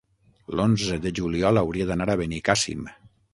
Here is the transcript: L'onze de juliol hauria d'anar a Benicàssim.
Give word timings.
L'onze 0.59 0.97
de 1.03 1.11
juliol 1.19 1.61
hauria 1.63 1.87
d'anar 1.91 2.09
a 2.15 2.17
Benicàssim. 2.23 2.91